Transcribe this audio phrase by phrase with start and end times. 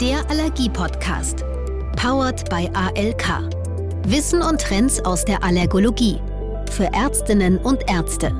[0.00, 1.44] Der Allergie-Podcast.
[1.96, 3.50] Powered by ALK.
[4.06, 6.20] Wissen und Trends aus der Allergologie.
[6.70, 8.30] Für Ärztinnen und Ärzte.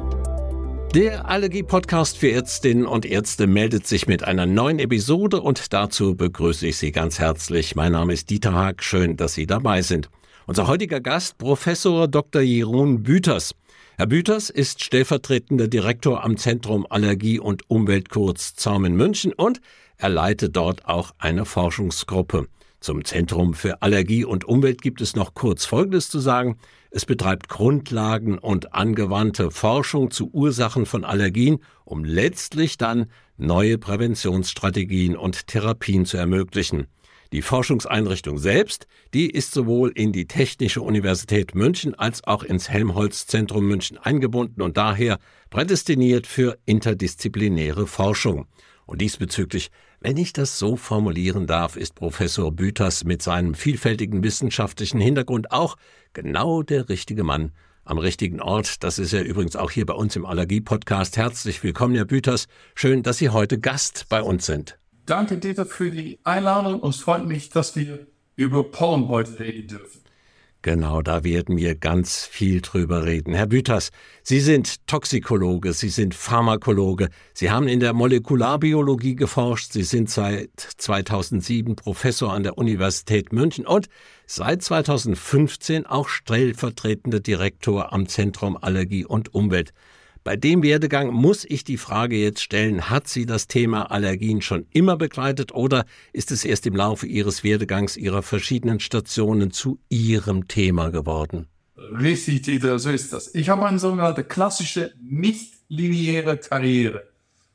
[0.95, 6.69] Der Allergie-Podcast für Ärztinnen und Ärzte meldet sich mit einer neuen Episode und dazu begrüße
[6.69, 7.75] ich Sie ganz herzlich.
[7.75, 8.85] Mein Name ist Dieter Haag.
[8.85, 10.09] Schön, dass Sie dabei sind.
[10.47, 12.41] Unser heutiger Gast, Professor Dr.
[12.41, 13.53] Jeroen Büters.
[14.01, 19.61] Herr Büters ist stellvertretender Direktor am Zentrum Allergie und Umwelt kurz Zaum in München und
[19.97, 22.47] er leitet dort auch eine Forschungsgruppe.
[22.79, 26.59] Zum Zentrum für Allergie und Umwelt gibt es noch kurz Folgendes zu sagen.
[26.93, 35.17] Es betreibt Grundlagen und angewandte Forschung zu Ursachen von Allergien, um letztlich dann neue Präventionsstrategien
[35.17, 36.87] und Therapien zu ermöglichen.
[37.33, 43.67] Die Forschungseinrichtung selbst, die ist sowohl in die Technische Universität München als auch ins Helmholtz-Zentrum
[43.67, 45.19] München eingebunden und daher
[45.51, 48.47] prädestiniert für interdisziplinäre Forschung.
[48.87, 54.99] Und diesbezüglich, wenn ich das so formulieren darf, ist Professor Büters mit seinem vielfältigen wissenschaftlichen
[54.99, 55.77] Hintergrund auch
[56.15, 57.53] genau der richtige Mann
[57.85, 58.83] am richtigen Ort.
[58.83, 61.19] Das ist er übrigens auch hier bei uns im Allergie-Podcast.
[61.19, 62.47] Herzlich willkommen, Herr Büters.
[62.75, 64.78] Schön, dass Sie heute Gast bei uns sind.
[65.09, 68.07] Danke, Dieter, für die Einladung und es freut mich, dass wir
[68.37, 70.03] über Pollen heute reden dürfen.
[70.61, 73.33] Genau, da werden wir ganz viel drüber reden.
[73.33, 73.89] Herr Büters,
[74.23, 80.51] Sie sind Toxikologe, Sie sind Pharmakologe, Sie haben in der Molekularbiologie geforscht, Sie sind seit
[80.59, 83.89] 2007 Professor an der Universität München und
[84.27, 89.73] seit 2015 auch stellvertretender Direktor am Zentrum Allergie und Umwelt.
[90.29, 94.67] Bei dem Werdegang muss ich die Frage jetzt stellen, hat Sie das Thema Allergien schon
[94.75, 100.47] immer begleitet oder ist es erst im Laufe Ihres Werdegangs Ihrer verschiedenen Stationen zu Ihrem
[100.47, 101.47] Thema geworden?
[101.79, 103.35] Richtig, Dieter, so ist das.
[103.35, 107.05] Ich habe eine sogenannte klassische, nicht lineare Karriere.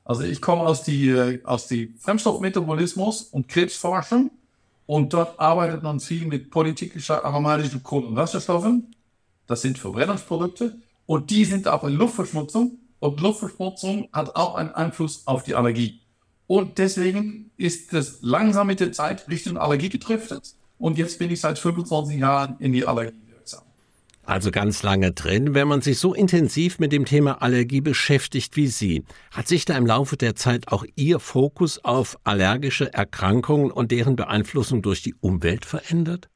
[0.04, 4.32] Also ich komme aus die, äh, aus die Fremdstoffmetabolismus und Krebsforschung
[4.88, 8.96] und dort arbeitet man viel mit polyzyklischer aromatischen Kohlenwasserstoffen.
[9.46, 10.82] Das sind Verbrennungsprodukte.
[11.06, 12.80] Und die sind auch in Luftverschmutzung.
[13.00, 16.02] Und Luftverschmutzung hat auch einen Einfluss auf die Allergie.
[16.48, 20.56] Und deswegen ist es langsam mit der Zeit Richtung Allergie gedriftet.
[20.78, 23.24] Und jetzt bin ich seit 25 Jahren in die Allergie.
[24.26, 25.54] Also ganz lange drin.
[25.54, 29.78] Wenn man sich so intensiv mit dem Thema Allergie beschäftigt wie Sie, hat sich da
[29.78, 35.14] im Laufe der Zeit auch Ihr Fokus auf allergische Erkrankungen und deren Beeinflussung durch die
[35.20, 36.30] Umwelt verändert?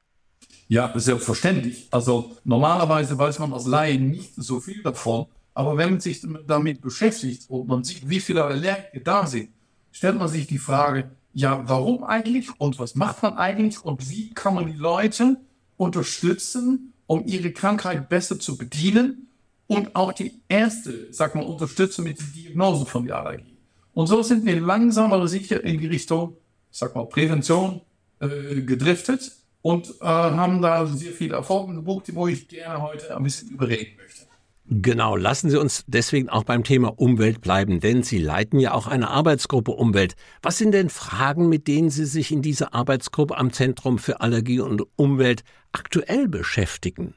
[0.68, 1.88] Ja, selbstverständlich.
[1.92, 5.28] Also normalerweise weiß man als Laie nicht so viel davon.
[5.54, 9.50] Aber wenn man sich damit beschäftigt und man sieht, wie viele Allergiker da sind,
[9.92, 14.34] stellt man sich die Frage, ja, warum eigentlich und was macht man eigentlich und wie
[14.34, 15.38] kann man die Leute
[15.78, 19.28] unterstützen, um ihre Krankheit besser zu bedienen
[19.68, 23.58] und auch die erste, sag mal, unterstützen mit der Diagnose von der Allergie.
[23.94, 26.36] Und so sind wir langsam aber sicher in die Richtung,
[26.70, 27.82] sag mal, Prävention
[28.20, 29.32] äh, gedriftet
[29.68, 33.98] und äh, haben da sehr viele Erfolge gebucht, wo ich gerne heute ein bisschen überreden
[33.98, 34.22] möchte.
[34.70, 38.88] Genau, lassen Sie uns deswegen auch beim Thema Umwelt bleiben, denn Sie leiten ja auch
[38.88, 40.16] eine Arbeitsgruppe Umwelt.
[40.42, 44.62] Was sind denn Fragen, mit denen Sie sich in dieser Arbeitsgruppe am Zentrum für Allergie
[44.62, 47.14] und Umwelt aktuell beschäftigen?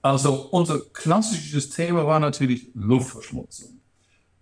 [0.00, 3.80] Also unser klassisches Thema war natürlich Luftverschmutzung.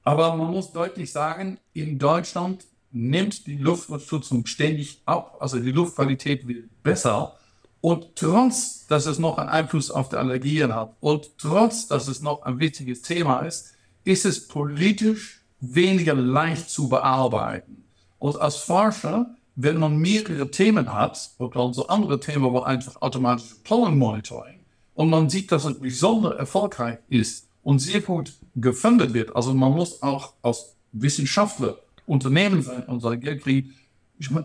[0.05, 5.37] Aber man muss deutlich sagen, in Deutschland nimmt die Luftverschmutzung ständig ab.
[5.41, 7.37] Also die Luftqualität wird besser.
[7.81, 12.23] Und trotz, dass es noch einen Einfluss auf die Allergien hat und trotz, dass es
[12.23, 17.85] noch ein wichtiges Thema ist, ist es politisch weniger leicht zu bearbeiten.
[18.19, 23.57] Und als Forscher, wenn man mehrere Themen hat, und so andere Themen war einfach automatische
[23.63, 24.61] Pollenmonitoring,
[24.95, 29.73] und man sieht, dass es besonders erfolgreich ist und sehr gut gefunden wird, also man
[29.73, 31.79] muss auch als Wissenschaftler
[32.09, 33.75] Unternehmen sein und sein Geld kriegen,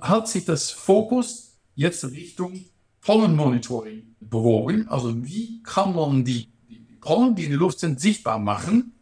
[0.01, 2.65] hat sich das Fokus jetzt Richtung
[3.01, 4.87] Pollenmonitoring bewogen.
[4.87, 8.93] Also wie kann man die, die Pollen, die in der Luft sind, sichtbar machen?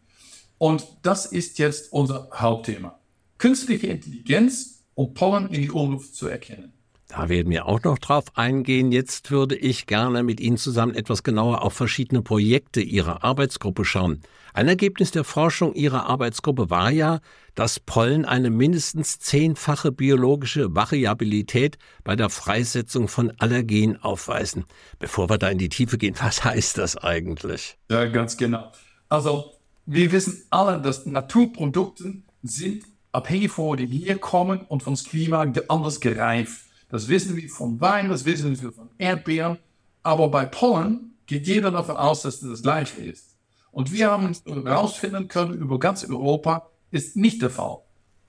[0.57, 2.99] Und das ist jetzt unser Hauptthema.
[3.37, 6.71] Künstliche Intelligenz, um Pollen in die Luft zu erkennen.
[7.11, 8.93] Da werden wir auch noch drauf eingehen.
[8.93, 14.21] Jetzt würde ich gerne mit Ihnen zusammen etwas genauer auf verschiedene Projekte Ihrer Arbeitsgruppe schauen.
[14.53, 17.19] Ein Ergebnis der Forschung Ihrer Arbeitsgruppe war ja,
[17.53, 24.63] dass Pollen eine mindestens zehnfache biologische Variabilität bei der Freisetzung von Allergen aufweisen.
[24.97, 27.77] Bevor wir da in die Tiefe gehen, was heißt das eigentlich?
[27.89, 28.71] Ja, ganz genau.
[29.09, 29.51] Also,
[29.85, 35.99] wir wissen alle, dass Naturprodukte sind abhängig von wo die herkommen und vom Klima anders
[35.99, 36.70] gereift.
[36.91, 39.57] Das wissen wir von Wein, das wissen wir von Erdbeeren.
[40.03, 43.37] Aber bei Pollen geht jeder davon aus, dass es das gleiche ist.
[43.71, 47.77] Und wir haben herausfinden können über ganz Europa, ist nicht der Fall.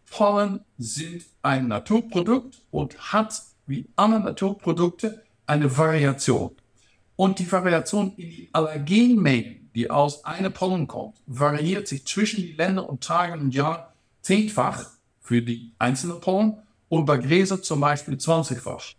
[0.09, 6.53] Pollen sind ein Naturprodukt und hat wie alle Naturprodukte eine Variation.
[7.17, 12.57] Und die Variation in die Allergenmengen, die aus einer Pollen kommt, variiert sich zwischen den
[12.57, 13.87] Ländern und Tagen und Jahren
[14.21, 14.89] zehnfach
[15.21, 16.63] für die einzelnen Pollen
[16.93, 18.97] und bei Gräsern zum Beispiel 20-fach.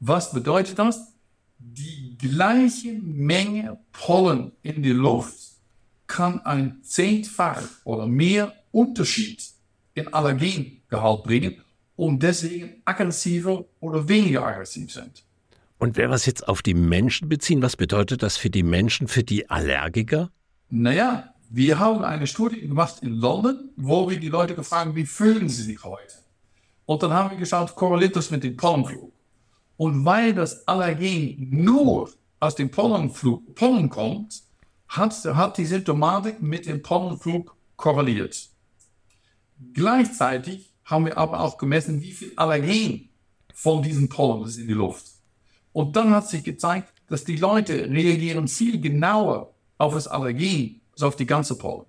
[0.00, 1.12] Was bedeutet das?
[1.56, 5.38] Die gleiche Menge Pollen in die Luft
[6.08, 9.40] kann ein zehnfach oder mehr Unterschied
[9.94, 11.62] in Allergengehalt bringen
[11.94, 15.22] und deswegen aggressiver oder weniger aggressiv sind.
[15.78, 19.06] Und wenn wir es jetzt auf die Menschen beziehen, was bedeutet das für die Menschen,
[19.06, 20.32] für die Allergiker?
[20.70, 25.06] Naja, wir haben eine Studie gemacht in London, wo wir die Leute gefragt haben, wie
[25.06, 26.21] fühlen sie sich heute?
[26.86, 29.12] Und dann haben wir geschaut, korreliert das mit dem Pollenflug?
[29.76, 34.42] Und weil das Allergen nur aus dem Pollenflug, Pollen kommt,
[34.88, 38.48] hat, hat die Symptomatik mit dem Pollenflug korreliert.
[39.72, 43.08] Gleichzeitig haben wir aber auch gemessen, wie viel Allergen
[43.54, 45.06] von diesen Pollen ist in die Luft.
[45.72, 51.02] Und dann hat sich gezeigt, dass die Leute reagieren viel genauer auf das Allergen als
[51.02, 51.86] auf die ganze Pollen.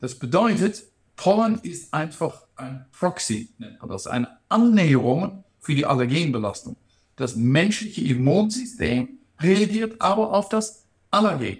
[0.00, 0.84] Das bedeutet,
[1.16, 6.76] Pollen ist einfach ein Proxy, nennt man das, eine Annäherung für die Allergenbelastung.
[7.16, 11.58] Das menschliche Immunsystem reagiert aber auf das Allergen.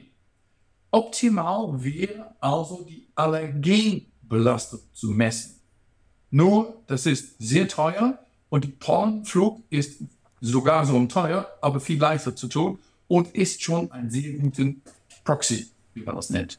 [0.91, 5.57] Optimal wäre also die Allergenbelastung zu messen.
[6.31, 8.19] Nur, das ist sehr teuer
[8.49, 10.03] und der Pollenflug ist
[10.41, 12.79] sogar so teuer, aber viel leichter zu tun
[13.09, 14.73] und ist schon ein sehr guter
[15.25, 16.59] Proxy, wie man das nennt.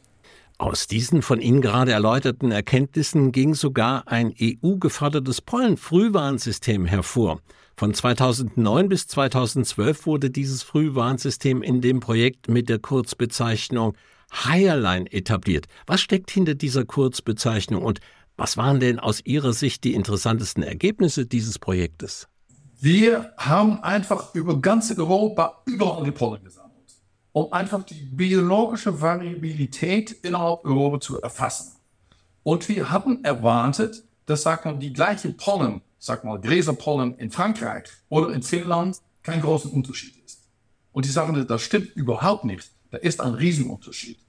[0.63, 7.41] Aus diesen von Ihnen gerade erläuterten Erkenntnissen ging sogar ein EU-gefördertes Pollenfrühwarnsystem hervor.
[7.75, 13.97] Von 2009 bis 2012 wurde dieses Frühwarnsystem in dem Projekt mit der Kurzbezeichnung
[14.31, 15.65] Hireline etabliert.
[15.85, 17.99] Was steckt hinter dieser Kurzbezeichnung und
[18.37, 22.29] was waren denn aus Ihrer Sicht die interessantesten Ergebnisse dieses Projektes?
[22.79, 26.62] Wir haben einfach über ganz Europa überall die Pollen gesammelt
[27.33, 31.73] um einfach die biologische Variabilität innerhalb Europa zu erfassen.
[32.43, 37.89] Und wir hatten erwartet, dass sag mal, die gleiche Pollen, sag mal Gräserpollen in Frankreich
[38.09, 40.43] oder in Finnland kein großer Unterschied ist.
[40.91, 42.71] Und die sagen, das stimmt überhaupt nicht.
[42.91, 44.19] Da ist ein Riesenunterschied.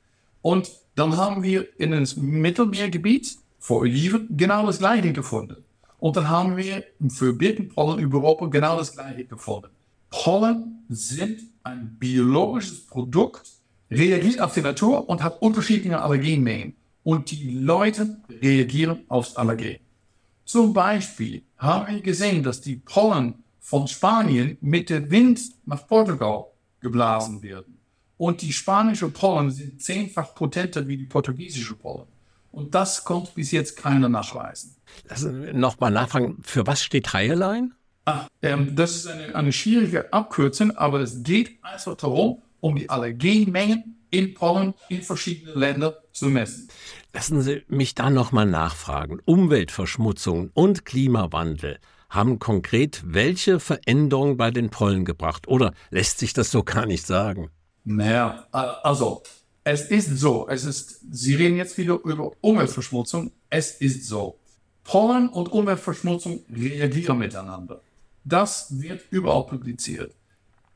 [0.41, 5.65] Und dann haben wir in das Mittelmeergebiet vor Oliven genau das gleiche gefunden.
[5.99, 9.71] Und dann haben wir für Birkenpollen über Europa genau das gleiche gefunden.
[10.11, 13.51] Pollen sind ein biologisches Produkt,
[13.91, 16.77] reagiert auf die Natur und hat unterschiedliche Allergenmengen.
[17.03, 19.79] Und die Leute reagieren aufs Allergen.
[20.45, 26.47] Zum Beispiel haben wir gesehen, dass die Pollen von Spanien mit dem Wind nach Portugal
[26.81, 27.79] geblasen werden.
[28.17, 32.07] Und die spanische Pollen sind zehnfach potenter wie die portugiesische Pollen.
[32.53, 34.77] Und das konnte bis jetzt keiner nachweisen.
[35.09, 37.75] Lassen wir nochmal nachfragen, für was steht Heierlein?
[38.07, 42.91] Ah, ähm, das ist eine, eine schwierige Abkürzung, aber es geht einfach darum, um die
[42.91, 46.69] Allergenmengen in Pollen in verschiedenen Ländern zu messen.
[47.13, 49.21] Lassen Sie mich da nochmal nachfragen.
[49.25, 51.79] Umweltverschmutzung und Klimawandel
[52.11, 55.49] haben konkret welche Veränderungen bei den Pollen gebracht?
[55.49, 57.51] Oder lässt sich das so gar nicht sagen?
[57.85, 59.23] Naja, also
[59.65, 63.33] es ist so, es ist, Sie reden jetzt wieder über Umweltverschmutzung.
[63.51, 64.39] Es ist so.
[64.85, 67.81] Pollen und Umweltverschmutzung reagieren miteinander.
[68.25, 70.15] Das wird überall publiziert.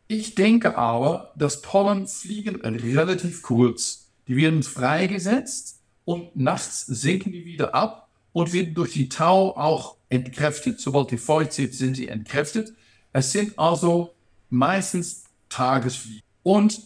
[0.07, 4.09] Ich denke aber, dass Pollen fliegen relativ kurz.
[4.26, 9.97] Die werden freigesetzt und nachts sinken die wieder ab und werden durch die Tau auch
[10.09, 10.81] entkräftet.
[10.81, 12.73] Sobald die feucht sind, sind sie entkräftet.
[13.12, 14.14] Es sind also
[14.50, 16.23] meistens Tagesfliegen.
[16.43, 16.83] Und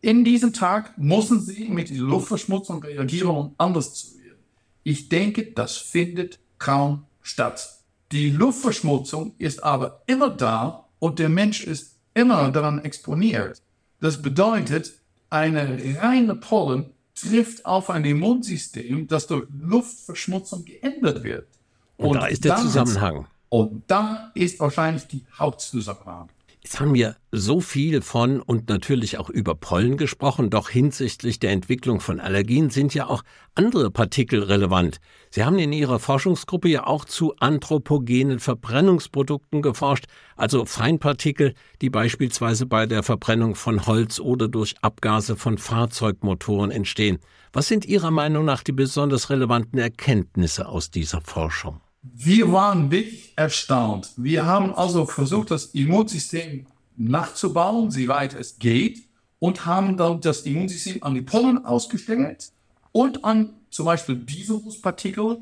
[0.00, 4.38] in diesem Tag müssen sie mit der Luftverschmutzung reagieren, um anders zu werden.
[4.82, 7.80] Ich denke, das findet kaum statt.
[8.14, 13.60] Die Luftverschmutzung ist aber immer da und der Mensch ist immer daran exponiert.
[14.00, 14.92] Das bedeutet,
[15.30, 21.48] eine reine Pollen trifft auf ein Immunsystem, das durch Luftverschmutzung geändert wird.
[21.96, 23.26] Und, und da ist der Zusammenhang.
[23.48, 26.28] Und da ist wahrscheinlich die Hauptzusammenhang.
[26.66, 31.50] Jetzt haben wir so viel von und natürlich auch über Pollen gesprochen, doch hinsichtlich der
[31.50, 33.22] Entwicklung von Allergien sind ja auch
[33.54, 34.98] andere Partikel relevant.
[35.28, 40.06] Sie haben in Ihrer Forschungsgruppe ja auch zu anthropogenen Verbrennungsprodukten geforscht,
[40.36, 41.52] also Feinpartikel,
[41.82, 47.18] die beispielsweise bei der Verbrennung von Holz oder durch Abgase von Fahrzeugmotoren entstehen.
[47.52, 51.83] Was sind Ihrer Meinung nach die besonders relevanten Erkenntnisse aus dieser Forschung?
[52.12, 54.12] Wir waren wirklich erstaunt.
[54.16, 59.04] Wir haben also versucht, das Immunsystem nachzubauen, so weit es geht,
[59.38, 62.52] und haben dann das Immunsystem an die Pollen ausgestellt
[62.92, 65.38] und an zum Beispiel Dieselpartikel,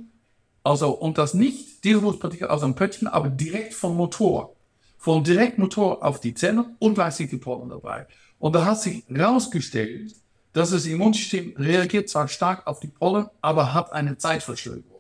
[0.63, 4.55] also und das nicht Dieselpartikel aus einem Pöttchen, aber direkt vom Motor.
[5.03, 8.07] vom Direktmotor auf die Zelle und gleichzeitig die Pollen dabei.
[8.39, 10.15] Und da hat sich herausgestellt,
[10.53, 14.92] dass das Immunsystem reagiert zwar stark auf die Pollen, aber hat eine Zeitverzögerung.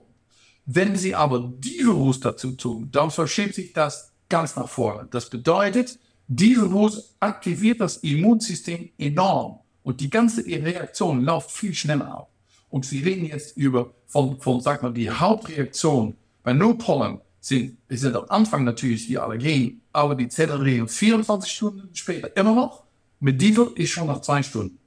[0.64, 5.08] Wenn Sie aber die Virus dazu tun, dann verschiebt sich das ganz nach vorne.
[5.10, 12.06] Das bedeutet, die Virus aktiviert das Immunsystem enorm und die ganze Reaktion läuft viel schneller
[12.06, 12.28] ab.
[12.70, 18.16] Und wir reden jetzt über, von, von sag mal, die Hauptreaktion bei Nullpollen sind, sind
[18.16, 22.84] am Anfang natürlich die Allergien, aber die Zellen reagieren 24 Stunden später immer noch.
[23.20, 24.78] Mit Diesel ist schon nach zwei Stunden.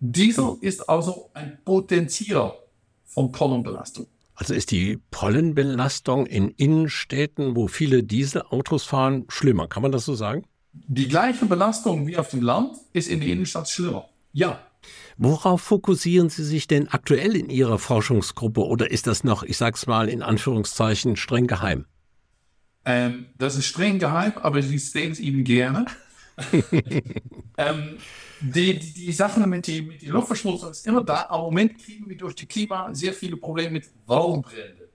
[0.00, 2.56] Diesel ist also ein Potenzierer
[3.04, 4.06] von Pollenbelastung.
[4.36, 9.66] Also ist die Pollenbelastung in Innenstädten, wo viele Dieselautos fahren, schlimmer.
[9.66, 10.44] Kann man das so sagen?
[10.72, 14.08] Die gleiche Belastung wie auf dem Land ist in der Innenstadt schlimmer.
[14.32, 14.60] Ja.
[15.16, 19.86] Worauf fokussieren Sie sich denn aktuell in Ihrer Forschungsgruppe oder ist das noch, ich sag's
[19.86, 21.86] mal in Anführungszeichen, streng geheim?
[22.84, 25.86] Ähm, das ist streng geheim, aber ich sehen es Ihnen gerne.
[27.56, 27.96] ähm,
[28.40, 31.26] die, die, die Sachen mit der mit die Luftverschmutzung ist immer da.
[31.28, 34.86] Aber im Moment kriegen wir durch die Klima sehr viele Probleme mit Waldbränden.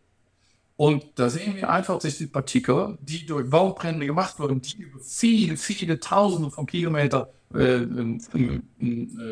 [0.77, 4.99] Und da sehen wir einfach, dass die Partikel, die durch Waldbrände gemacht wurden, die über
[4.99, 8.19] viele, viele Tausende von Kilometern äh, äh,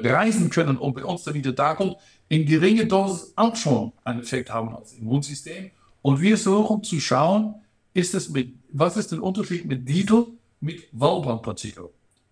[0.04, 1.96] reisen können und bei uns dann wieder da kommt,
[2.28, 5.72] in geringe Dosis auch schon einen Effekt haben auf das Immunsystem.
[6.02, 7.56] Und wir suchen zu schauen,
[7.94, 10.28] ist es mit, was ist der Unterschied mit Diesel
[10.60, 11.90] mit Waldbrandpartikeln?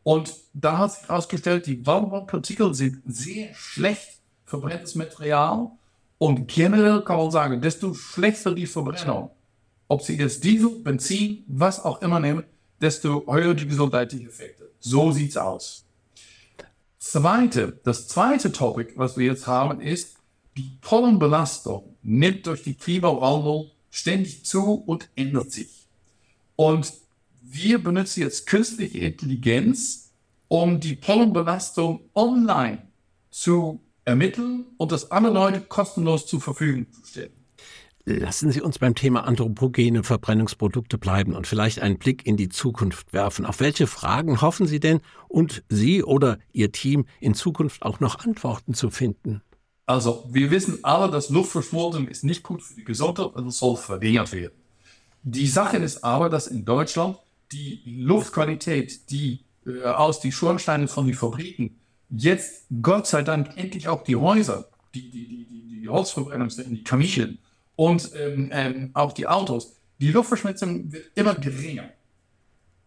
[0.07, 5.71] Und da hat sich herausgestellt, die Waldbrandpartikel sind sehr schlecht verbrenntes Material.
[6.17, 9.31] Und generell kann man sagen, desto schlechter die Verbrennung,
[9.89, 12.45] ob sie jetzt Diesel, Benzin, was auch immer nehmen,
[12.79, 14.71] desto höher die gesundheitlichen Effekte.
[14.79, 15.83] So sieht's aus.
[16.97, 20.15] Zweite, das zweite Topic, was wir jetzt haben, ist,
[20.55, 25.85] die Pollenbelastung nimmt durch die Klimawandel ständig zu und ändert sich.
[26.55, 26.93] Und
[27.50, 30.12] wir benutzen jetzt künstliche Intelligenz,
[30.48, 32.84] um die Pollenbelastung online
[33.30, 37.32] zu ermitteln und das anderen Leute kostenlos zur Verfügung zu stellen.
[38.06, 43.12] Lassen Sie uns beim Thema anthropogene Verbrennungsprodukte bleiben und vielleicht einen Blick in die Zukunft
[43.12, 43.46] werfen.
[43.46, 48.20] Auf welche Fragen hoffen Sie denn und Sie oder Ihr Team in Zukunft auch noch
[48.20, 49.42] Antworten zu finden?
[49.86, 54.32] Also, wir wissen alle, dass Luftverschmutzung ist nicht gut für die Gesundheit und soll verringert
[54.32, 54.56] werden.
[55.24, 57.18] Die Sache ist aber, dass in Deutschland
[57.51, 63.88] die Luftqualität, die äh, aus den Schornsteinen von den Fabriken, jetzt Gott sei Dank endlich
[63.88, 67.39] auch die Häuser, die, die, die, die, die Holzverbrennungsstätten, die Kaminen
[67.75, 71.89] und ähm, ähm, auch die Autos, die Luftverschmutzung wird immer geringer.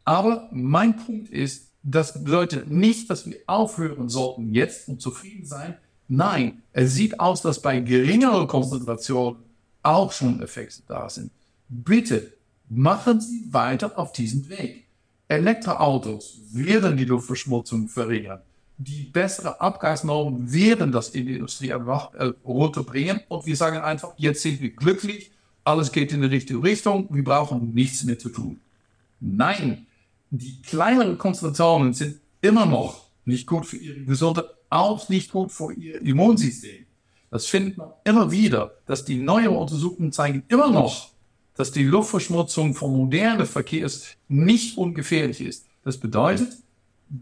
[0.04, 5.76] Aber mein Punkt ist, das bedeutet nicht, dass wir aufhören sollten jetzt und zufrieden sein.
[6.08, 9.36] Nein, es sieht aus, dass bei geringerer Konzentration
[9.82, 11.30] auch schon Effekte da sind.
[11.68, 12.32] Bitte
[12.70, 14.86] machen Sie weiter auf diesem Weg.
[15.28, 18.40] Elektroautos werden die Luftverschmutzung verringern.
[18.78, 23.20] Die bessere Abgasnormen werden das in die Industrie äh, runterbringen.
[23.28, 25.30] Und wir sagen einfach, jetzt sind wir glücklich,
[25.64, 28.58] alles geht in die richtige Richtung, wir brauchen nichts mehr zu tun.
[29.20, 29.86] Nein,
[30.30, 35.72] die kleineren Konzentrationen sind immer noch nicht gut für ihre Gesundheit, auch nicht gut für
[35.74, 36.86] ihr Immunsystem.
[37.30, 41.10] Das findet man immer wieder, dass die neuen Untersuchungen zeigen immer noch,
[41.60, 45.66] dass die Luftverschmutzung von modernen Verkehrs nicht ungefährlich ist.
[45.84, 46.48] Das bedeutet,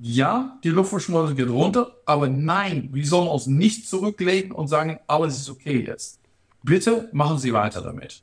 [0.00, 5.38] ja, die Luftverschmutzung geht runter, aber nein, wir sollen uns nicht zurücklegen und sagen, alles
[5.38, 6.21] ist okay jetzt.
[6.62, 8.23] Bitte machen Sie weiter damit.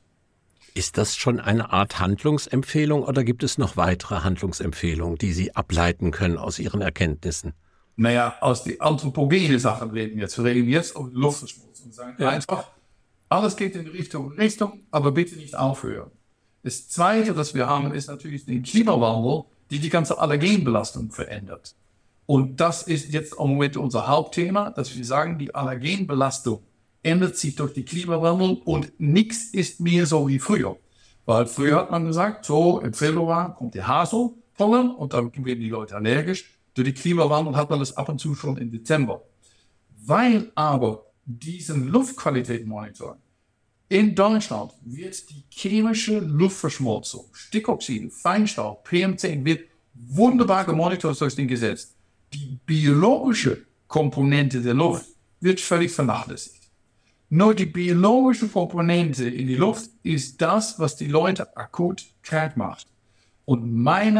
[0.72, 6.12] Ist das schon eine Art Handlungsempfehlung oder gibt es noch weitere Handlungsempfehlungen, die Sie ableiten
[6.12, 7.52] können aus Ihren Erkenntnissen?
[7.96, 10.38] Naja, aus den anthropogenen Sachen reden wir jetzt.
[10.38, 11.92] Wir reden jetzt um Luftverschmutzung.
[11.92, 12.30] Sagen ja.
[12.30, 12.68] einfach,
[13.28, 16.10] alles geht in Richtung, Richtung, aber bitte nicht aufhören.
[16.62, 21.74] Das Zweite, was wir haben, ist natürlich den Klimawandel, die die ganze Allergenbelastung verändert.
[22.26, 26.62] Und das ist jetzt im Moment unser Hauptthema, dass wir sagen, die Allergenbelastung
[27.02, 30.76] ändert sich durch die Klimawandel und nichts ist mehr so wie früher.
[31.24, 35.70] Weil früher hat man gesagt, so im Februar kommt der Haselpollen und dann werden die
[35.70, 36.50] Leute allergisch.
[36.74, 39.22] Durch die Klimawandel hat man das ab und zu schon im Dezember.
[40.04, 43.18] Weil aber diesen Luftqualitätsmonitor
[43.88, 51.94] in Deutschland wird die chemische Luftverschmutzung, Stickoxide, Feinstaub, PM10 wird wunderbar gemonitort durch den Gesetz.
[52.32, 55.06] Die biologische Komponente der Luft
[55.40, 56.68] wird völlig vernachlässigt.
[57.28, 62.86] Nur die biologische Komponente in die Luft ist das, was die Leute akut krank macht.
[63.44, 64.18] Und mein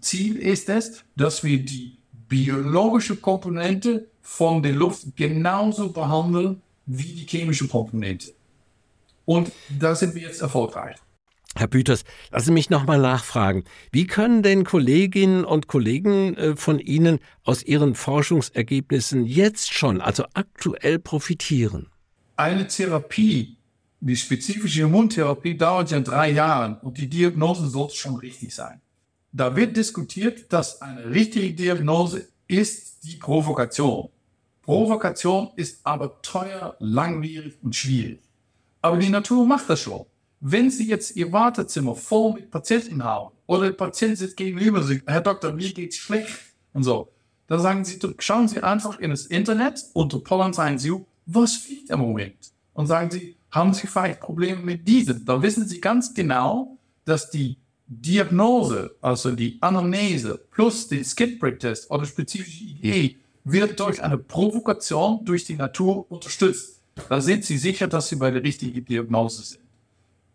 [0.00, 7.26] Ziel ist es, dass wir die biologische Komponente von der Luft genauso behandeln wie die
[7.26, 8.32] chemische Komponente.
[9.24, 10.96] Und da sind wir jetzt erfolgreich.
[11.54, 13.64] Herr Büters, lassen Sie mich nochmal nachfragen.
[13.90, 20.24] Wie können denn Kolleginnen und Kollegen äh, von Ihnen aus Ihren Forschungsergebnissen jetzt schon, also
[20.32, 21.90] aktuell profitieren?
[22.36, 23.58] Eine Therapie,
[24.00, 28.80] die spezifische Immuntherapie, dauert ja drei Jahre und die Diagnose sollte schon richtig sein.
[29.30, 34.08] Da wird diskutiert, dass eine richtige Diagnose ist die Provokation.
[34.62, 38.20] Provokation ist aber teuer, langwierig und schwierig.
[38.80, 40.06] Aber die Natur macht das schon.
[40.40, 45.02] Wenn Sie jetzt Ihr Wartezimmer voll mit Patienten haben oder der Patient sitzt gegenüber sich,
[45.06, 46.36] Herr Doktor, mir geht's schlecht
[46.72, 47.08] und so,
[47.46, 51.90] dann sagen Sie, schauen Sie einfach in das Internet unter Pollen Science U, was fliegt
[51.90, 52.52] im Moment?
[52.72, 55.24] Und sagen Sie, haben Sie vielleicht Probleme mit diesem?
[55.24, 62.06] Dann wissen Sie ganz genau, dass die Diagnose, also die Anamnese plus den Skid-Break-Test oder
[62.06, 66.80] spezifische IgE wird durch eine Provokation durch die Natur unterstützt.
[67.08, 69.62] Da sind Sie sicher, dass Sie bei der richtigen Diagnose sind.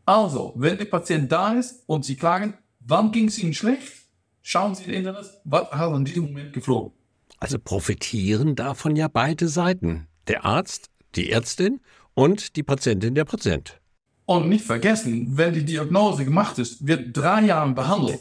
[0.05, 3.93] Also, wenn der Patient da ist und Sie klagen, wann ging es Ihnen schlecht?
[4.41, 6.93] Schauen Sie in Internet, was hat in diesem Moment geflogen.
[7.39, 10.07] Also profitieren davon ja beide Seiten.
[10.27, 11.81] Der Arzt, die Ärztin
[12.13, 13.79] und die Patientin, der Patient.
[14.27, 18.19] Und nicht vergessen, wenn die Diagnose gemacht ist, wird drei Jahre behandelt.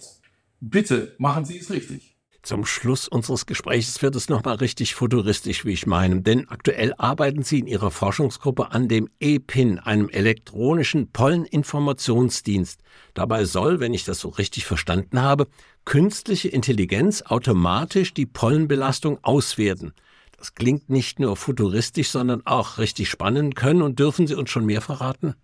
[0.60, 2.16] Bitte machen Sie es richtig.
[2.42, 7.42] Zum Schluss unseres Gesprächs wird es nochmal richtig futuristisch, wie ich meine, denn aktuell arbeiten
[7.42, 12.82] Sie in Ihrer Forschungsgruppe an dem EPIN, einem elektronischen Polleninformationsdienst.
[13.14, 15.48] Dabei soll, wenn ich das so richtig verstanden habe,
[15.84, 19.92] künstliche Intelligenz automatisch die Pollenbelastung auswerten.
[20.38, 23.56] Das klingt nicht nur futuristisch, sondern auch richtig spannend.
[23.56, 25.34] Können und dürfen Sie uns schon mehr verraten?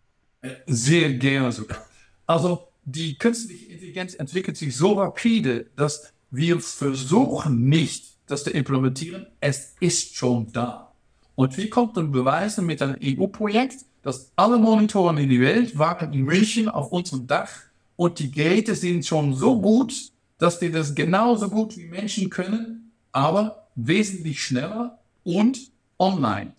[0.66, 1.86] Sehr gerne sogar.
[2.26, 9.26] Also die künstliche Intelligenz entwickelt sich so rapide, dass wir versuchen nicht, das zu implementieren.
[9.40, 10.92] Es ist schon da.
[11.34, 16.22] Und wir konnten beweisen mit einem EU-Projekt, dass alle Monitoren in der Welt waren in
[16.22, 17.50] München auf unserem Dach
[17.96, 22.90] und die Geräte sind schon so gut, dass die das genauso gut wie Menschen können,
[23.12, 26.52] aber wesentlich schneller und online.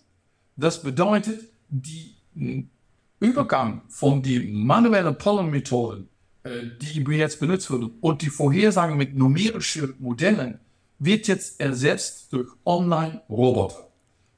[0.56, 2.14] Das bedeutet, die
[3.24, 6.08] Übergang von den manuellen Pollenmethoden
[6.44, 10.58] äh, die jetzt benutzt wurden und die Vorhersagen mit numerischen Modellen
[10.98, 13.88] wird jetzt ersetzt durch Online-Roboter.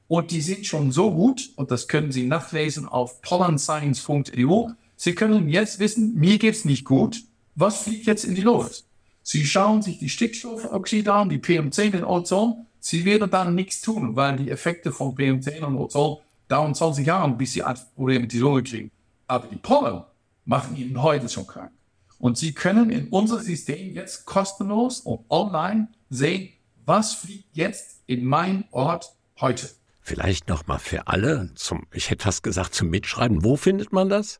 [0.07, 4.69] Und die sind schon so gut, und das können Sie nachlesen auf pollenscience.eu.
[4.95, 7.23] Sie können jetzt wissen, mir geht's nicht gut.
[7.55, 8.85] Was fliegt jetzt in die Luft?
[9.21, 12.67] Sie schauen sich die Stickstoffoxide an, die PM10 und Ozon.
[12.79, 17.31] Sie werden dann nichts tun, weil die Effekte von PM10 und Ozon dauern 20 Jahre,
[17.31, 18.91] bis sie ein Problem mit die Lunge kriegen.
[19.27, 20.03] Aber die Pollen
[20.45, 21.71] machen ihnen heute schon krank.
[22.19, 26.49] Und Sie können in unser System jetzt kostenlos und online sehen,
[26.85, 29.69] was fliegt jetzt in mein Ort heute.
[30.01, 33.43] Vielleicht nochmal für alle, zum, ich hätte fast gesagt zum Mitschreiben.
[33.43, 34.39] Wo findet man das?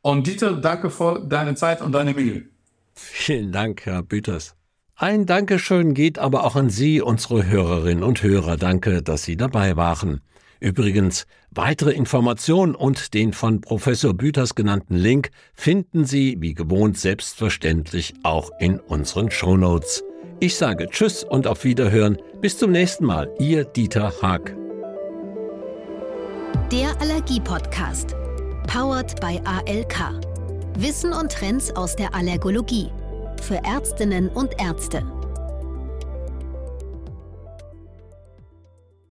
[0.02, 2.42] Und Dieter, danke für deine Zeit und deine Mühe.
[2.92, 4.54] Vielen Dank, Herr Büters.
[4.96, 8.58] Ein Dankeschön geht aber auch an Sie, unsere Hörerinnen und Hörer.
[8.58, 10.20] Danke, dass Sie dabei waren.
[10.64, 18.14] Übrigens, weitere Informationen und den von Professor Büters genannten Link finden Sie, wie gewohnt, selbstverständlich
[18.22, 20.02] auch in unseren Shownotes.
[20.40, 22.16] Ich sage Tschüss und auf Wiederhören.
[22.40, 23.30] Bis zum nächsten Mal.
[23.38, 24.56] Ihr Dieter Haag.
[26.72, 28.16] Der Allergie-Podcast.
[28.66, 30.18] Powered by ALK.
[30.78, 32.88] Wissen und Trends aus der Allergologie.
[33.42, 35.04] Für Ärztinnen und Ärzte.